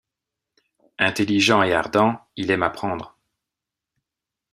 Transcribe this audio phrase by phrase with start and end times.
[0.97, 3.15] Intelligent et ardent, il aime apprendre.